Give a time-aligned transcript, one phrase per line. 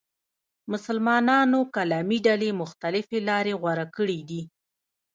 [0.71, 4.41] مسلمانانو کلامي ډلې مختلفې لارې غوره کړې دي.